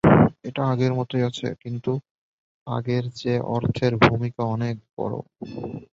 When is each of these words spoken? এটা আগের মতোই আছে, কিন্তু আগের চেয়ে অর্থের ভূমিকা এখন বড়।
এটা 0.43 0.61
আগের 0.71 0.93
মতোই 0.99 1.23
আছে, 1.29 1.47
কিন্তু 1.63 1.91
আগের 2.67 3.03
চেয়ে 3.17 3.39
অর্থের 3.55 3.93
ভূমিকা 4.03 4.41
এখন 4.45 4.61
বড়। 4.97 5.13